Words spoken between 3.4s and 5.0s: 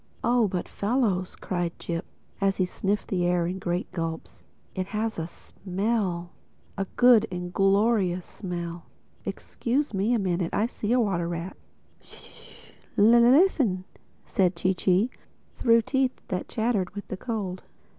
in great gulps, "it